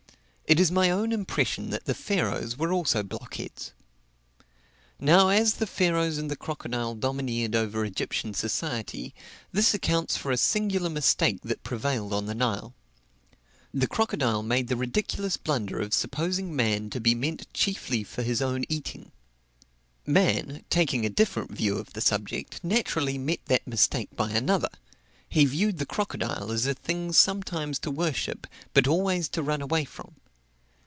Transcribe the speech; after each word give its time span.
It 0.51 0.59
is 0.59 0.69
my 0.69 0.89
own 0.91 1.13
impression 1.13 1.69
that 1.69 1.85
the 1.85 1.93
Pharaohs 1.93 2.57
were 2.57 2.73
also 2.73 3.03
blockheads. 3.03 3.71
Now, 4.99 5.29
as 5.29 5.53
the 5.53 5.65
Pharaohs 5.65 6.17
and 6.17 6.29
the 6.29 6.35
crocodile 6.35 6.93
domineered 6.93 7.55
over 7.55 7.85
Egyptian 7.85 8.33
society, 8.33 9.15
this 9.53 9.73
accounts 9.73 10.17
for 10.17 10.29
a 10.29 10.35
singular 10.35 10.89
mistake 10.89 11.39
that 11.43 11.63
prevailed 11.63 12.11
on 12.11 12.25
the 12.25 12.35
Nile. 12.35 12.75
The 13.73 13.87
crocodile 13.87 14.43
made 14.43 14.67
the 14.67 14.75
ridiculous 14.75 15.37
blunder 15.37 15.79
of 15.79 15.93
supposing 15.93 16.53
man 16.53 16.89
to 16.89 16.99
be 16.99 17.15
meant 17.15 17.47
chiefly 17.53 18.03
for 18.03 18.21
his 18.21 18.41
own 18.41 18.65
eating. 18.67 19.13
Man, 20.05 20.65
taking 20.69 21.05
a 21.05 21.09
different 21.09 21.51
view 21.53 21.77
of 21.77 21.93
the 21.93 22.01
subject, 22.01 22.61
naturally 22.61 23.17
met 23.17 23.39
that 23.45 23.65
mistake 23.65 24.13
by 24.17 24.31
another; 24.31 24.69
he 25.29 25.45
viewed 25.45 25.77
the 25.77 25.85
crocodile 25.85 26.51
as 26.51 26.65
a 26.65 26.73
thing 26.73 27.13
sometimes 27.13 27.79
to 27.79 27.89
worship, 27.89 28.45
but 28.73 28.85
always 28.85 29.29
to 29.29 29.41
run 29.41 29.61
away 29.61 29.85
from. 29.85 30.15